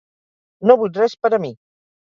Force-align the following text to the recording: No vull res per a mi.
No 0.71 0.77
vull 0.81 0.95
res 0.97 1.17
per 1.27 1.35
a 1.39 1.43
mi. 1.47 1.55